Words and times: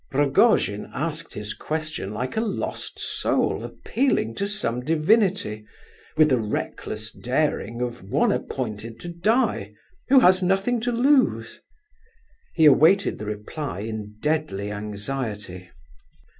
Rogojin 0.11 0.89
asked 0.95 1.35
his 1.35 1.53
question 1.53 2.11
like 2.11 2.35
a 2.35 2.41
lost 2.41 2.97
soul 2.97 3.63
appealing 3.63 4.33
to 4.33 4.47
some 4.47 4.81
divinity, 4.81 5.63
with 6.17 6.29
the 6.29 6.39
reckless 6.39 7.11
daring 7.11 7.81
of 7.81 8.05
one 8.09 8.31
appointed 8.31 8.99
to 9.01 9.09
die, 9.09 9.73
who 10.09 10.21
has 10.21 10.41
nothing 10.41 10.81
to 10.81 10.91
lose. 10.91 11.59
He 12.55 12.65
awaited 12.65 13.19
the 13.19 13.25
reply 13.25 13.81
in 13.81 14.15
deadly 14.23 14.71
anxiety. 14.71 15.69